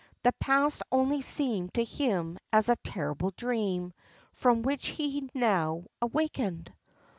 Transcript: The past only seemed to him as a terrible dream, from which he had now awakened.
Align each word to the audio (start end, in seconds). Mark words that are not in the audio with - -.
The 0.23 0.31
past 0.39 0.81
only 0.91 1.21
seemed 1.21 1.75
to 1.75 1.83
him 1.83 2.39
as 2.51 2.69
a 2.69 2.75
terrible 2.77 3.29
dream, 3.37 3.93
from 4.33 4.63
which 4.63 4.87
he 4.87 5.13
had 5.17 5.29
now 5.35 5.83
awakened. 6.01 6.73